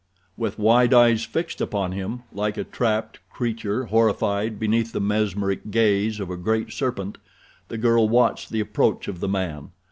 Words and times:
With 0.35 0.57
wide 0.57 0.95
eyes 0.95 1.25
fixed 1.25 1.61
upon 1.61 1.91
him, 1.91 2.23
like 2.33 2.57
a 2.57 2.63
trapped 2.63 3.19
creature 3.29 3.85
horrified 3.85 4.57
beneath 4.59 4.93
the 4.93 4.99
mesmeric 4.99 5.69
gaze 5.69 6.19
of 6.19 6.31
a 6.31 6.37
great 6.37 6.71
serpent, 6.71 7.19
the 7.67 7.77
girl 7.77 8.09
watched 8.09 8.49
the 8.49 8.61
approach 8.61 9.07
of 9.07 9.19
the 9.19 9.29
man. 9.29 9.69